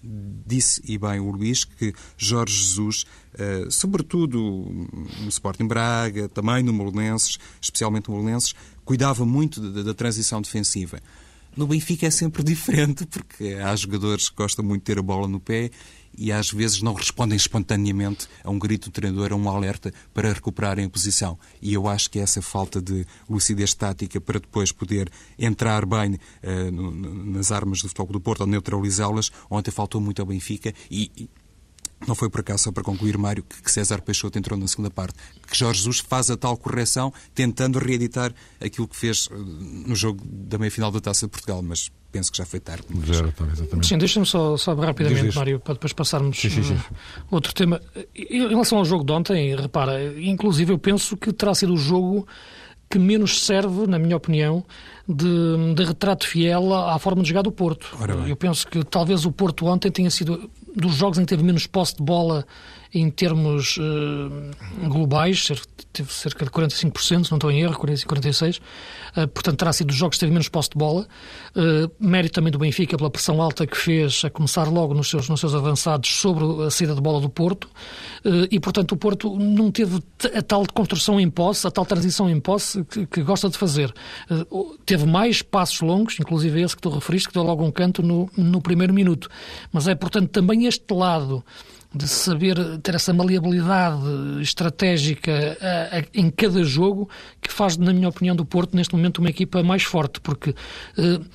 [0.45, 6.71] disse, e bem o Luís, que Jorge Jesus, uh, sobretudo no Sporting Braga, também no
[6.71, 11.01] Molenenses, especialmente no Molenenses, cuidava muito da, da transição defensiva.
[11.55, 15.25] No Benfica é sempre diferente, porque há jogadores que gostam muito de ter a bola
[15.25, 15.71] no pé
[16.17, 20.33] e às vezes não respondem espontaneamente a um grito do treinador, a um alerta para
[20.33, 21.39] recuperarem a posição.
[21.61, 26.71] E eu acho que essa falta de lucidez tática para depois poder entrar bem uh,
[26.71, 31.29] no, nas armas do futebol do Porto ou neutralizá-las, ontem faltou muito ao Benfica e,
[32.08, 35.13] não foi por acaso, só para concluir, Mário, que César Peixoto entrou na segunda parte,
[35.47, 40.21] que Jorge Jesus faz a tal correção, tentando reeditar aquilo que fez eh, no jogo
[40.25, 42.86] da meia-final da Taça de Portugal, mas penso que já foi tarde.
[42.89, 43.17] Mas...
[43.17, 43.88] Já, exatamente.
[43.88, 45.36] Sim, deixa-me só, só rapidamente, diz, diz.
[45.36, 46.77] Mário, para depois passarmos sim, sim, sim.
[47.31, 47.81] outro tema.
[48.15, 52.27] Em relação ao jogo de ontem, repara, inclusive eu penso que terá sido o jogo
[52.89, 54.63] que menos serve, na minha opinião,
[55.08, 57.88] de, de retrato fiel à forma de jogar do Porto.
[58.27, 61.67] Eu penso que talvez o Porto ontem tenha sido dos jogos em que teve menos
[61.67, 62.45] posse de bola
[62.95, 65.51] em termos uh, globais,
[65.91, 69.97] teve cerca de 45%, se não estou em erro, 46%, uh, portanto terá sido dos
[69.97, 71.05] jogos que teve menos posse de bola.
[71.53, 75.27] Uh, mérito também do Benfica pela pressão alta que fez a começar logo nos seus,
[75.27, 77.69] nos seus avançados sobre a saída de bola do Porto
[78.49, 80.01] e, portanto, o Porto não teve
[80.34, 83.93] a tal construção em posse, a tal transição em posse que, que gosta de fazer.
[84.86, 88.29] teve mais passos longos, inclusive esse que tu referiste, que deu logo um canto no,
[88.36, 89.29] no primeiro minuto.
[89.71, 91.43] Mas é, portanto, também este lado
[91.95, 97.10] de saber ter essa maleabilidade estratégica a, a, em cada jogo
[97.41, 101.25] que faz, na minha opinião, do Porto neste momento uma equipa mais forte, porque uh,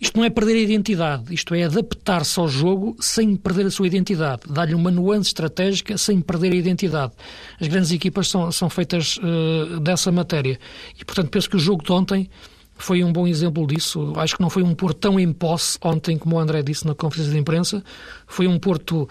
[0.00, 3.86] isto não é perder a identidade, isto é adaptar-se ao jogo sem perder a sua
[3.86, 7.12] identidade, dar-lhe uma nuance estratégica sem perder a identidade.
[7.60, 10.58] As grandes equipas são, são feitas uh, dessa matéria
[10.98, 12.30] e, portanto, penso que o jogo de ontem
[12.78, 14.12] foi um bom exemplo disso.
[14.16, 16.94] Acho que não foi um Porto tão em posse ontem, como o André disse na
[16.94, 17.82] conferência de imprensa.
[18.26, 19.08] Foi um Porto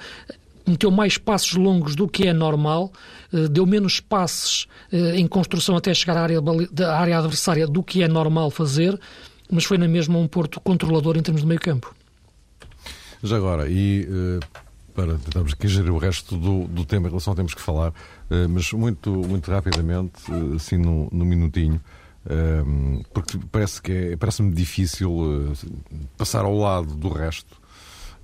[0.68, 2.92] meteu mais passos longos do que é normal,
[3.32, 7.84] eh, deu menos passes eh, em construção até chegar à área, à área adversária do
[7.84, 9.00] que é normal fazer,
[9.52, 11.94] mas foi na mesma um Porto controlador em termos de meio campo.
[13.24, 14.46] Já agora, e eh,
[14.94, 17.94] para tentarmos aqui gerir o resto do, do tema em relação ao temos que falar,
[18.50, 20.14] mas muito, muito rapidamente,
[20.56, 21.82] assim no minutinho,
[23.14, 25.54] porque parece que é, parece-me difícil
[26.18, 27.58] passar ao lado do resto.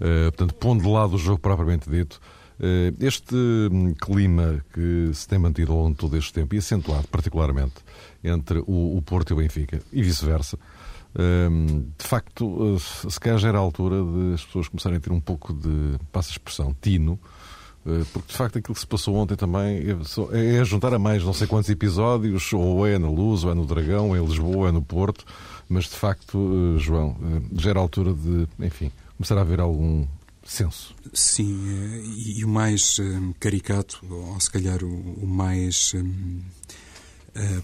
[0.02, 2.20] Uh, portanto, pondo de lado o jogo propriamente dito,
[2.60, 6.58] uh, este um, clima que se tem mantido ao longo de todo este tempo e
[6.58, 7.76] acentuado particularmente
[8.24, 10.58] entre o, o Porto e o Benfica e vice-versa,
[11.14, 15.12] um, de facto, se calhar já era a altura de as pessoas começarem a ter
[15.12, 17.20] um pouco de, passa a expressão, tino,
[17.86, 19.84] eh, porque de facto aquilo que se passou ontem também
[20.32, 23.54] é, é juntar a mais não sei quantos episódios, ou é na Luz, ou é
[23.54, 25.26] no Dragão, ou é em Lisboa, ou é no Porto,
[25.68, 29.60] mas de facto, eh, João, eh, já era a altura de, enfim, começar a haver
[29.60, 30.08] algum
[30.44, 30.96] senso.
[31.14, 31.56] Sim,
[32.18, 32.98] e o mais
[33.40, 35.94] caricato, ou se calhar o mais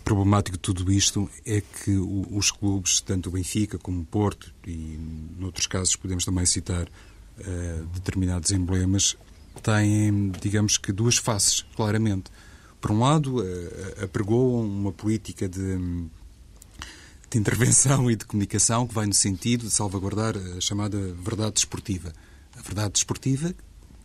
[0.03, 4.99] problemático de tudo isto é que os clubes, tanto o Benfica como o Porto, e
[5.39, 6.87] noutros casos podemos também citar
[7.91, 9.17] determinados emblemas,
[9.63, 12.29] têm, digamos que, duas faces, claramente.
[12.79, 13.43] Por um lado,
[13.99, 16.07] apregoam uma política de,
[17.29, 22.13] de intervenção e de comunicação que vai no sentido de salvaguardar a chamada verdade desportiva.
[22.57, 23.53] A verdade desportiva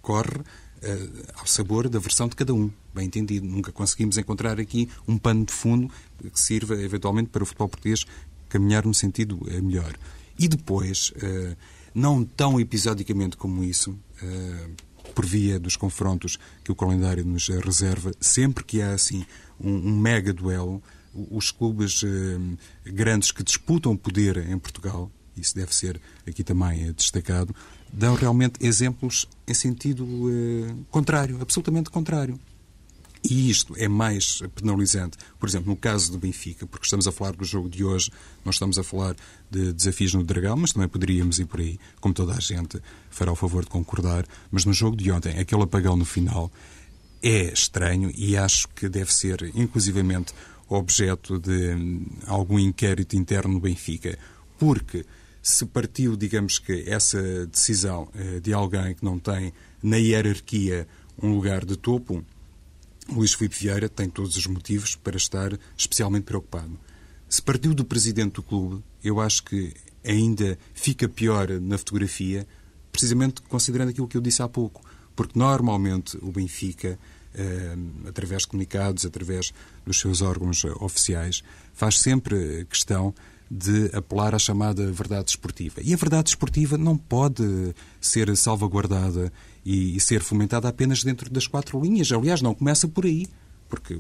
[0.01, 3.47] corre uh, ao sabor da versão de cada um, bem entendido.
[3.47, 8.05] Nunca conseguimos encontrar aqui um pano de fundo que sirva, eventualmente, para o futebol português
[8.49, 9.97] caminhar no sentido uh, melhor.
[10.39, 11.57] E depois, uh,
[11.95, 13.97] não tão episodicamente como isso,
[15.15, 19.27] por via dos confrontos que o calendário nos reserva, sempre que há assim
[19.61, 20.83] um, um mega duelo,
[21.15, 26.93] os clubes eh, grandes que disputam poder em Portugal, isso deve ser aqui também eh,
[26.93, 27.55] destacado,
[27.93, 32.39] dão realmente exemplos em sentido eh, contrário, absolutamente contrário.
[33.25, 37.37] E isto é mais penalizante, por exemplo, no caso do Benfica, porque estamos a falar
[37.37, 38.11] do jogo de hoje,
[38.45, 39.15] nós estamos a falar
[39.49, 43.31] de desafios no Dragão, mas também poderíamos ir por aí, como toda a gente fará
[43.31, 44.27] o favor de concordar.
[44.51, 46.51] Mas no jogo de ontem, aquele apagão no final
[47.23, 50.35] é estranho e acho que deve ser, inclusivamente,
[50.69, 51.75] objeto de
[52.27, 54.19] algum inquérito interno no Benfica,
[54.59, 55.05] porque
[55.43, 60.87] se partiu, digamos que, essa decisão eh, de alguém que não tem na hierarquia
[61.21, 62.25] um lugar de topo,
[63.09, 66.79] Luís Filipe Vieira tem todos os motivos para estar especialmente preocupado.
[67.29, 72.47] Se partiu do presidente do clube, eu acho que ainda fica pior na fotografia,
[72.93, 74.85] precisamente considerando aquilo que eu disse há pouco.
[75.17, 76.99] Porque normalmente o Benfica,
[77.35, 79.53] eh, através de comunicados, através
[79.85, 81.43] dos seus órgãos oficiais,
[81.73, 83.15] faz sempre questão
[83.55, 85.83] de apelar à chamada verdade esportiva.
[85.83, 89.31] E a verdade esportiva não pode ser salvaguardada
[89.65, 92.11] e, ser fomentada apenas dentro das quatro linhas.
[92.11, 93.27] Aliás, não começa por aí,
[93.69, 93.95] porque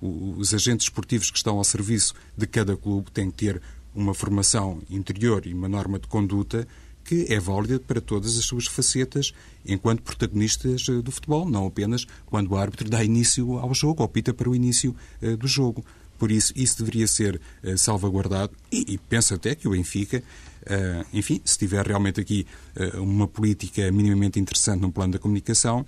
[0.00, 3.62] os agentes esportivos que estão ao serviço de cada clube têm que ter
[3.94, 6.66] uma formação interior e uma norma de conduta
[7.08, 9.32] que é válida para todas as suas facetas
[9.64, 14.34] enquanto protagonistas eh, do futebol, não apenas quando o árbitro dá início ao jogo, opta
[14.34, 15.82] para o início uh, do jogo.
[16.18, 20.22] Por isso, isso deveria ser uh, salvaguardado e, e, penso até que o Benfica,
[20.64, 25.86] uh, enfim, se tiver realmente aqui uh, uma política minimamente interessante no plano da comunicação,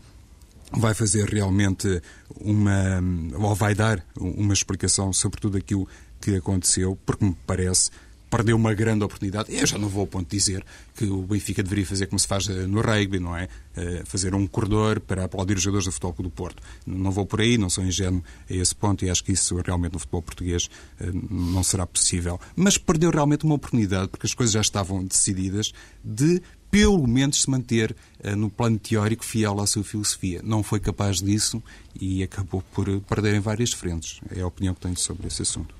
[0.72, 2.00] vai fazer realmente
[2.40, 3.02] uma.
[3.34, 5.86] ou vai dar uma explicação sobre tudo aquilo
[6.18, 7.90] que aconteceu, porque me parece
[8.30, 9.52] perdeu uma grande oportunidade.
[9.52, 10.64] Eu já não vou ao ponto de dizer
[10.94, 13.48] que o Benfica deveria fazer como se faz eh, no rugby, não é?
[13.76, 16.62] Eh, fazer um corredor para aplaudir os jogadores do futebol do Porto.
[16.86, 19.94] Não vou por aí, não sou ingênuo a esse ponto e acho que isso realmente
[19.94, 22.40] no futebol português eh, não será possível.
[22.54, 25.72] Mas perdeu realmente uma oportunidade, porque as coisas já estavam decididas,
[26.04, 26.40] de
[26.70, 27.96] pelo menos se manter
[28.36, 30.40] no plano teórico fiel à sua filosofia.
[30.44, 31.60] Não foi capaz disso
[32.00, 34.20] e acabou por perder em várias frentes.
[34.30, 35.79] É a opinião que tenho sobre esse assunto.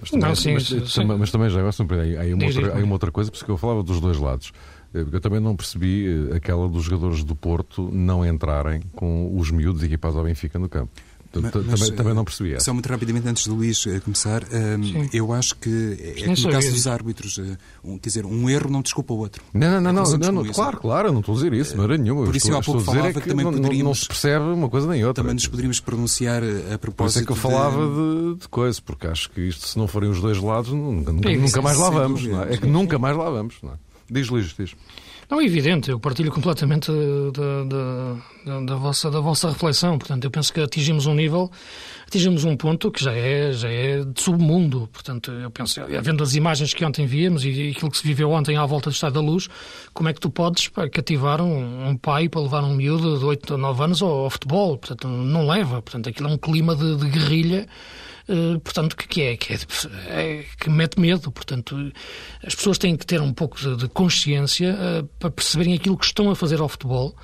[0.00, 1.04] Mas também, não, sim, mas, sim.
[1.04, 4.00] Mas também já agora, há, uma outra, há uma outra coisa, porque eu falava dos
[4.00, 4.52] dois lados.
[4.94, 9.50] Eh, eu também não percebi eh, aquela dos jogadores do Porto não entrarem com os
[9.50, 10.90] miúdos equipados ao Benfica no campo.
[11.34, 12.64] Mas, também, também não percebi essa.
[12.64, 16.50] Só muito rapidamente, antes do Luís eh, começar, um, eu acho que é como no
[16.50, 17.38] caso dos árbitros,
[17.84, 19.42] um, quer dizer, um erro não desculpa o outro.
[19.52, 21.98] Não, não, não, não, não, não claro, claro, não estou a dizer isso, não era
[21.98, 22.24] nenhuma.
[22.24, 24.68] Por isso, estou, há pouco falava é que, também não, poderíamos, não, se percebe uma
[24.70, 25.22] coisa nem outra.
[25.22, 26.96] Também nos poderíamos pronunciar a propósito.
[26.96, 29.78] Por isso é que eu falava de, de, de coisa, porque acho que isto, se
[29.78, 32.24] não forem os dois lados, nunca, nunca, nunca mais lá vamos.
[32.24, 32.54] Não é?
[32.54, 33.56] é que nunca mais lá vamos.
[33.62, 33.74] Não é?
[34.10, 34.74] Diz, Luís, diz.
[35.30, 39.98] Não, é evidente, eu partilho completamente da, da, da, vossa, da vossa reflexão.
[39.98, 41.50] Portanto, eu penso que atingimos um nível,
[42.06, 44.88] atingimos um ponto que já é, já é de submundo.
[44.90, 48.56] Portanto, eu penso, vendo as imagens que ontem víamos e aquilo que se viveu ontem
[48.56, 49.48] à volta do Estado da Luz,
[49.92, 53.24] como é que tu podes pá, cativar um, um, pai para levar um miúdo de
[53.26, 54.78] 8 ou 9 anos ao, ao, futebol?
[54.78, 55.82] Portanto, não leva.
[55.82, 58.07] Portanto, aquilo é um clima de, de guerrilha eh,
[58.62, 59.58] portanto, que é, que é,
[60.08, 61.30] é, que mete medo.
[61.32, 61.92] Portanto,
[62.44, 66.04] as pessoas têm que ter um pouco de, de consciência uh, para perceberem aquilo que
[66.04, 67.16] estão a fazer ao futebol,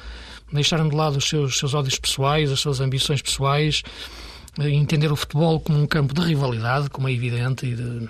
[0.53, 3.83] deixarem de lado os seus, seus ódios pessoais, as suas ambições pessoais,
[4.59, 8.09] uh, entender o futebol como um campo de rivalidade, como é evidente, e de,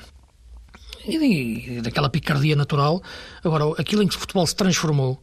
[1.07, 3.03] e daquela picardia natural.
[3.43, 5.21] Agora, aquilo em que o futebol se transformou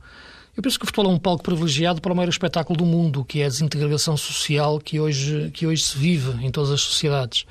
[0.55, 3.23] eu penso que o futebol é um palco privilegiado para o maior espetáculo do mundo,
[3.23, 7.45] que é a desintegração social que hoje, que hoje se vive em todas as sociedades.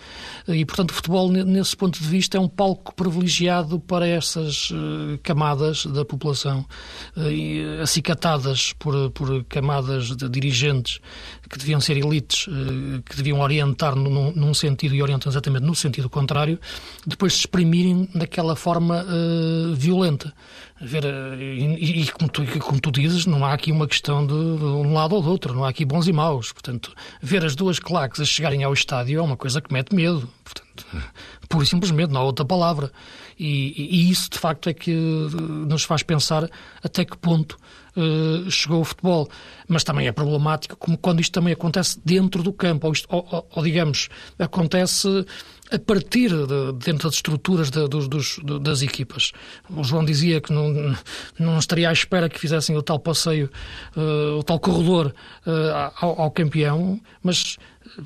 [0.46, 5.18] E, portanto, o futebol, nesse ponto de vista, é um palco privilegiado para essas uh,
[5.22, 6.66] camadas da população,
[7.16, 10.98] uh, acicatadas por, por camadas de dirigentes
[11.48, 15.74] que deviam ser elites, uh, que deviam orientar num, num, sentido e orientam exatamente no
[15.74, 16.60] sentido contrário,
[17.06, 19.06] depois se exprimirem daquela forma
[19.74, 20.34] violenta
[20.80, 24.32] ver, eh, e, e como, tu, como, tu, dizes, não há aqui uma questão de,
[24.32, 26.52] de, um lado ou do outro, não há aqui bons e maus.
[26.52, 30.28] Portanto, ver as duas claques a chegarem ao estádio é uma coisa que mete medo.
[30.42, 30.86] Portanto,
[31.48, 32.90] pura e simplesmente, não há outra palavra.
[33.38, 36.48] E, e, isso, de facto, é que eh, nos faz pensar
[36.82, 37.56] até que ponto
[37.96, 39.28] uh, chegou o futebol.
[39.66, 43.26] Mas também é problemático como quando isto também acontece dentro do campo, ou, isto, ou,
[43.30, 45.24] ou, ou digamos, acontece
[45.72, 49.32] a partir de, dentro das estruturas de, dos, dos, das equipas.
[49.68, 50.94] O João dizia que não,
[51.38, 53.50] não estaria à espera que fizessem o tal passeio,
[53.96, 55.14] uh, o tal corredor
[55.46, 57.56] uh, ao, ao, campeão, mas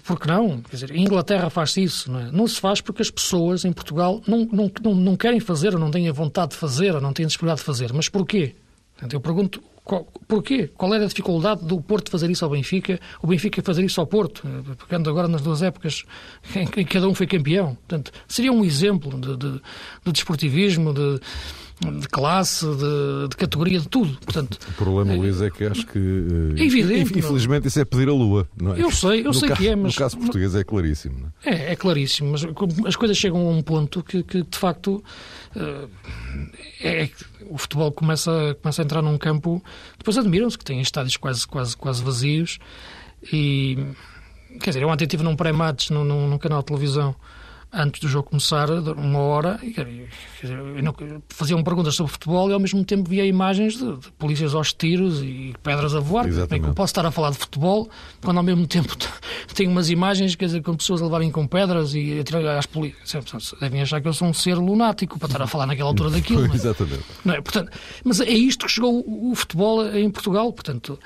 [0.04, 0.60] por que não?
[0.62, 2.30] Quer dizer, a Inglaterra faz isso, não é?
[2.30, 5.80] Não se faz porque as pessoas em Portugal não, não, não, não querem fazer, ou
[5.80, 7.92] não têm a vontade de fazer, ou não têm a disponibilidade de fazer.
[7.92, 8.54] Mas porquê?
[9.10, 10.68] eu pergunto qual, porquê?
[10.68, 14.06] Qual era a dificuldade do Porto fazer isso ao Benfica, o Benfica fazer isso ao
[14.06, 14.42] Porto,
[14.88, 16.04] pegando agora nas duas épocas
[16.56, 17.74] em que cada um foi campeão?
[17.74, 19.60] Portanto, seria um exemplo de, de,
[20.04, 21.20] de desportivismo, de,
[21.80, 24.16] de classe, de, de, categoria, de tudo.
[24.20, 25.98] Portanto, o problema, é, Luís, é que acho que.
[26.56, 27.18] É evidente.
[27.18, 28.48] Infelizmente, isso é pedir a lua.
[28.56, 28.80] Não é?
[28.80, 29.94] Eu sei, eu no sei caso, que é, mas.
[29.94, 31.32] No caso português é claríssimo.
[31.44, 31.50] É?
[31.50, 31.72] é?
[31.72, 32.46] é, claríssimo, mas
[32.86, 35.02] as coisas chegam a um ponto que, que de facto.
[35.56, 35.88] Eh,
[36.80, 37.10] é,
[37.48, 39.62] o futebol começa, começa a entrar num campo.
[39.98, 42.58] Depois admiram-se que têm estádios quase, quase, quase vazios.
[43.32, 43.78] E.
[44.60, 47.16] Quer dizer, eu ontem estive num pré-match num, num, num canal de televisão
[47.74, 49.60] antes do jogo começar, uma hora,
[51.28, 55.22] faziam perguntas sobre futebol e ao mesmo tempo via imagens de, de polícias aos tiros
[55.22, 56.26] e pedras a voar.
[56.26, 56.62] Exatamente.
[56.62, 57.88] Bem, eu posso estar a falar de futebol
[58.22, 58.96] quando ao mesmo tempo
[59.54, 63.54] tenho umas imagens quer dizer, com pessoas a levarem com pedras e atirar às polícias.
[63.60, 66.46] Devem achar que eu sou um ser lunático para estar a falar naquela altura daquilo.
[66.48, 67.04] Mas, Exatamente.
[67.24, 67.40] Não é?
[67.40, 67.72] Portanto,
[68.04, 70.98] mas é isto que chegou o futebol em Portugal, portanto,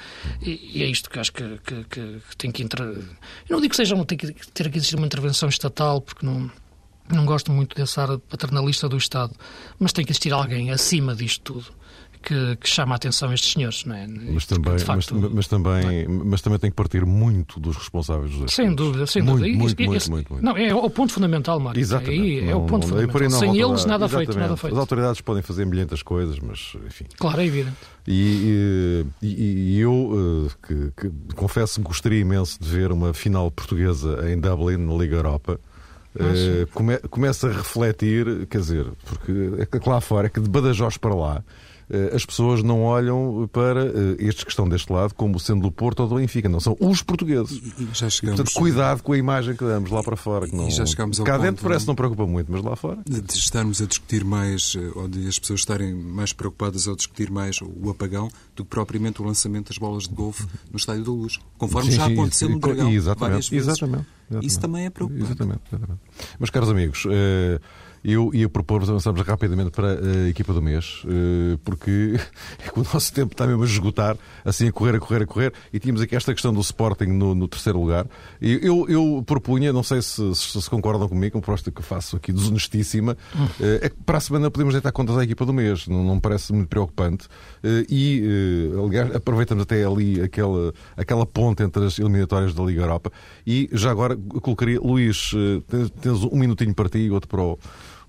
[0.42, 2.86] e, e é isto que acho que, que, que, que tem que entrar.
[2.86, 3.04] Eu
[3.50, 6.50] não digo que seja, tem que ter que existir uma intervenção estatal, porque não
[7.14, 9.32] não gosto muito desse ar paternalista do Estado,
[9.78, 11.78] mas tem que existir alguém acima disto tudo.
[12.20, 14.04] Que, que, chama a atenção a estes senhores, não é?
[14.08, 16.08] Mas também, facto, mas, mas, também, é?
[16.08, 19.56] mas também tem que partir muito dos responsáveis dos Sem dúvida, sem muito, dúvida.
[19.56, 21.80] Muito, muito, esse, muito, muito, Não, é o ponto fundamental, Mário.
[21.80, 22.50] Exatamente.
[22.50, 23.30] É o ponto não, fundamental.
[23.30, 24.26] Sem eles, nada exatamente.
[24.26, 24.72] feito, nada feito.
[24.74, 27.04] As autoridades podem fazer milhentas coisas, mas enfim.
[27.16, 27.76] Claro, é evidente.
[28.06, 29.26] E, e,
[29.76, 34.38] e eu, eh, que, que confesso que gostaria imenso de ver uma final portuguesa em
[34.38, 35.60] Dublin, na Liga Europa
[36.72, 40.96] come, começa a refletir, quer dizer, porque é que lá fora, é que de Badajoz
[40.96, 41.44] para lá,
[42.14, 46.00] as pessoas não olham para uh, estes que estão deste lado como sendo do Porto
[46.00, 47.60] ou do Benfica, não, são os portugueses.
[47.92, 50.46] Já chegamos, Portanto, cuidado com a imagem que damos lá para fora.
[50.46, 52.76] Que não, e já chegamos ao cá dentro parece que não preocupa muito, mas lá
[52.76, 52.98] fora.
[53.06, 57.60] De, estarmos a discutir mais, ou de as pessoas estarem mais preocupadas ao discutir mais
[57.62, 61.38] o apagão do que propriamente o lançamento das bolas de golfe no Estádio da Luz,
[61.56, 63.68] conforme sim, já aconteceu sim, no Dragão exatamente, várias vezes.
[63.68, 64.06] Exatamente.
[64.30, 64.46] Exatamente.
[64.46, 65.24] Isso também é preocupante.
[65.24, 66.00] Exatamente, exatamente.
[66.38, 67.58] Mas, caros amigos, eh,
[68.04, 72.14] eu ia propor avançarmos rapidamente para a equipa do mês, eh, porque
[72.64, 75.26] é que o nosso tempo está mesmo a esgotar, assim a correr, a correr, a
[75.26, 78.06] correr, e tínhamos aqui esta questão do Sporting no, no terceiro lugar.
[78.40, 82.32] E eu, eu propunha, não sei se, se, concordam comigo, uma proposta que faço aqui
[82.32, 83.16] desonestíssima,
[83.60, 86.14] eh, é que para a semana podemos deitar contas à equipa do mês, não, não
[86.16, 87.28] me parece muito preocupante.
[87.88, 93.10] E, aliás, aproveitamos até ali aquela, aquela ponte entre as eliminatórias da Liga Europa.
[93.46, 95.32] E já agora colocaria, Luís,
[96.00, 97.58] tens um minutinho para ti e outro para o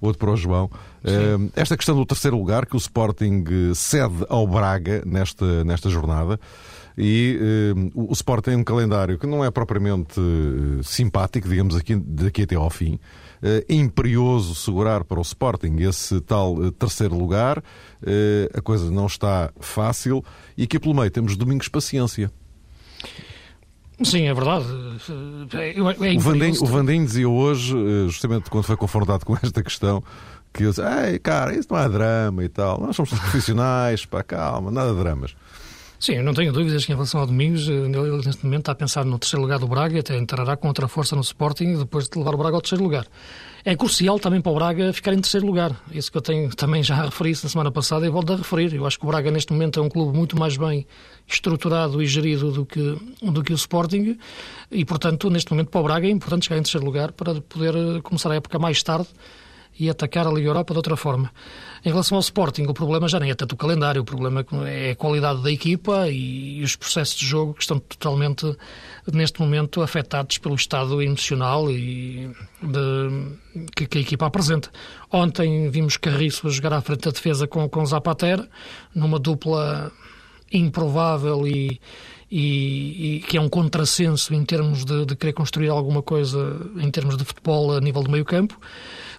[0.02, 0.70] outro para o João.
[1.04, 1.52] Sim.
[1.56, 6.39] Esta questão do terceiro lugar, que o Sporting eh, cede ao Braga nesta, nesta jornada.
[7.02, 7.39] E
[7.95, 12.41] uh, o Sport tem um calendário que não é propriamente uh, simpático, digamos aqui, daqui
[12.41, 12.95] até ao fim.
[13.41, 17.64] Uh, é imperioso segurar para o Sporting esse tal terceiro lugar.
[18.54, 20.24] a coisa não está fácil.
[20.58, 22.30] E aqui pelo meio temos Domingos Paciência.
[24.04, 24.66] Sim, é verdade.
[25.54, 30.02] É, o, Vandinho, o Vandinho dizia hoje, eh, justamente quando foi confrontado com esta questão,
[30.54, 32.80] que ele disse, Ei, cara, isso não é drama e tal.
[32.80, 35.36] Nós somos profissionais, pá, calma, nada de dramas.
[36.00, 38.72] Sim, eu não tenho dúvidas que em relação ao Domingos, eh, ele neste momento está
[38.72, 41.78] a pensar no terceiro lugar do Braga e até entrará com outra força no Sporting
[41.78, 43.06] depois de levar o Braga ao terceiro lugar.
[43.66, 45.76] É crucial também para o Braga ficar em terceiro lugar.
[45.91, 48.74] Isso que eu tenho também já referi na semana passada e volto a referir.
[48.74, 50.88] Eu acho que o Braga neste momento é um clube muito mais bem
[51.28, 54.18] estruturado e gerido do que, do que o Sporting
[54.72, 58.01] e, portanto, neste momento para o Braga é importante chegar em terceiro lugar para poder
[58.01, 59.07] começar a época mais tarde
[59.80, 61.32] e atacar a Liga Europa de outra forma.
[61.86, 64.91] Em relação ao Sporting, o problema já nem é tanto o calendário, o problema é
[64.91, 68.53] a qualidade da equipa e os processos de jogo que estão totalmente,
[69.11, 72.30] neste momento, afetados pelo estado emocional e
[72.61, 74.69] de, que, que, a equipa apresenta.
[75.09, 78.45] Ontem vimos Carriço jogar à frente da defesa com, com Zapater,
[78.93, 79.91] numa dupla
[80.51, 81.80] improvável e,
[82.30, 86.89] e, e, que é um contrassenso em termos de, de, querer construir alguma coisa em
[86.91, 88.59] termos de futebol a nível do meio campo.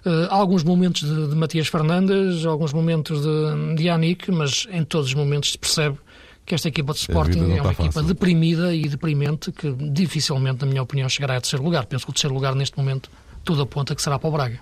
[0.05, 5.07] Uh, alguns momentos de, de, Matias Fernandes, alguns momentos de, de Yannick, mas em todos
[5.07, 5.97] os momentos se percebe
[6.43, 8.03] que esta equipa de Sporting é uma equipa fácil.
[8.03, 11.85] deprimida e deprimente que dificilmente, na minha opinião, chegará a terceiro lugar.
[11.85, 13.11] Penso que o terceiro lugar neste momento
[13.43, 14.59] tudo aponta que será para o Braga.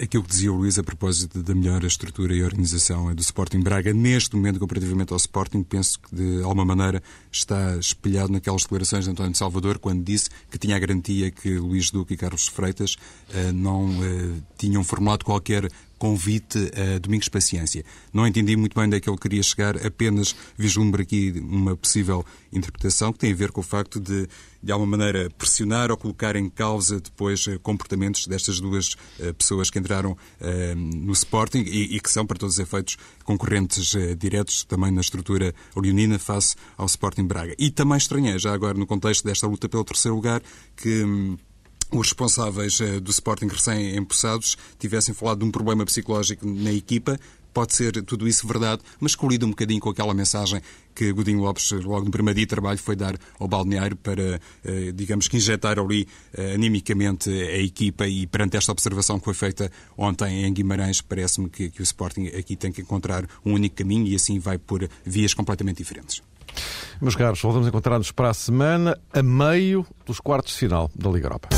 [0.00, 3.92] Aquilo que dizia o Luís a propósito da melhor estrutura e organização do Sporting Braga,
[3.92, 9.10] neste momento, comparativamente ao Sporting, penso que de alguma maneira está espelhado naquelas declarações de
[9.10, 12.94] António de Salvador, quando disse que tinha a garantia que Luís Duque e Carlos Freitas
[12.94, 15.68] uh, não uh, tinham formulado qualquer
[15.98, 17.84] convite a Domingos Paciência.
[18.12, 22.24] Não entendi muito bem onde é que ele queria chegar, apenas vislumbro aqui uma possível
[22.52, 24.28] interpretação que tem a ver com o facto de,
[24.62, 29.70] de alguma maneira, pressionar ou colocar em causa depois eh, comportamentos destas duas uh, pessoas
[29.70, 34.64] que entraram uh, no Sporting e, e, que são, para todos os efeitos, concorrentes diretos
[34.64, 37.54] também na estrutura leonina face ao Sporting Braga.
[37.58, 40.42] E também estranhei, já agora no contexto desta luta pelo terceiro lugar,
[40.76, 41.38] que.
[41.90, 47.18] Os responsáveis eh, do Sporting recém-empossados tivessem falado de um problema psicológico na equipa.
[47.52, 50.60] Pode ser tudo isso verdade, mas colhido um bocadinho com aquela mensagem
[50.94, 54.92] que Godinho Lopes, logo no primeiro dia de trabalho, foi dar ao balneário para, eh,
[54.94, 59.72] digamos que, injetar ali eh, animicamente a equipa e perante esta observação que foi feita
[59.96, 64.06] ontem em Guimarães, parece-me que, que o Sporting aqui tem que encontrar um único caminho
[64.06, 66.22] e assim vai por vias completamente diferentes.
[67.00, 71.10] Meus caros, voltamos a encontrar-nos para a semana, a meio dos quartos de final da
[71.10, 71.48] Liga Europa.